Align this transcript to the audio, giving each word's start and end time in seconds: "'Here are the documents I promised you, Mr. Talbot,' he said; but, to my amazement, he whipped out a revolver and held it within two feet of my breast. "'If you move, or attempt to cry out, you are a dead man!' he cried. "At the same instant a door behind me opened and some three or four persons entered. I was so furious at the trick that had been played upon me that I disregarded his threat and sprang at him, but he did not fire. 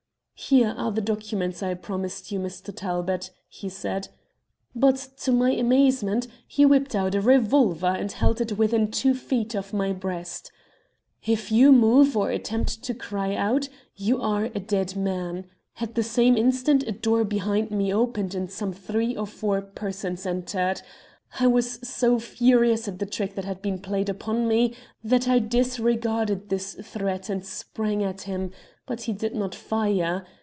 "'Here 0.51 0.73
are 0.75 0.91
the 0.91 1.01
documents 1.01 1.61
I 1.63 1.75
promised 1.75 2.29
you, 2.31 2.39
Mr. 2.39 2.75
Talbot,' 2.75 3.29
he 3.47 3.69
said; 3.69 4.07
but, 4.75 4.95
to 5.19 5.31
my 5.31 5.51
amazement, 5.51 6.27
he 6.47 6.65
whipped 6.65 6.93
out 6.95 7.13
a 7.15 7.21
revolver 7.21 7.85
and 7.87 8.11
held 8.11 8.41
it 8.41 8.57
within 8.57 8.89
two 8.91 9.13
feet 9.13 9.55
of 9.55 9.71
my 9.71 9.93
breast. 9.93 10.51
"'If 11.23 11.51
you 11.53 11.71
move, 11.71 12.17
or 12.17 12.31
attempt 12.31 12.83
to 12.83 12.93
cry 12.95 13.33
out, 13.35 13.69
you 13.95 14.19
are 14.19 14.45
a 14.45 14.59
dead 14.59 14.95
man!' 14.97 15.35
he 15.35 15.41
cried. 15.85 15.89
"At 15.89 15.95
the 15.95 16.03
same 16.03 16.35
instant 16.35 16.83
a 16.87 16.91
door 16.91 17.23
behind 17.23 17.69
me 17.71 17.93
opened 17.93 18.33
and 18.35 18.49
some 18.51 18.73
three 18.73 19.15
or 19.15 19.27
four 19.27 19.61
persons 19.61 20.25
entered. 20.25 20.81
I 21.39 21.47
was 21.47 21.73
so 21.87 22.19
furious 22.19 22.87
at 22.89 22.97
the 22.99 23.05
trick 23.05 23.35
that 23.35 23.45
had 23.45 23.61
been 23.61 23.79
played 23.79 24.09
upon 24.09 24.47
me 24.49 24.73
that 25.03 25.29
I 25.29 25.39
disregarded 25.39 26.47
his 26.49 26.73
threat 26.73 27.29
and 27.29 27.45
sprang 27.45 28.03
at 28.03 28.21
him, 28.23 28.51
but 28.85 29.03
he 29.03 29.13
did 29.13 29.33
not 29.33 29.55
fire. 29.55 30.25